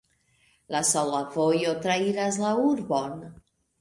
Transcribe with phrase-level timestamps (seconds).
[0.75, 3.15] La sola vojo trairas la urbon.